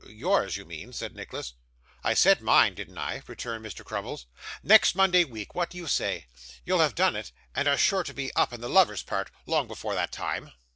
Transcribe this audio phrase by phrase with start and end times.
[0.07, 1.53] 'Yours, you mean,' said Nicholas.
[2.03, 3.85] 'I said mine, didn't I?' returned Mr.
[3.85, 4.25] Crummles.
[4.63, 5.53] 'Next Monday week.
[5.53, 6.25] What do you say?
[6.65, 9.67] You'll have done it, and are sure to be up in the lover's part, long
[9.67, 10.53] before that time.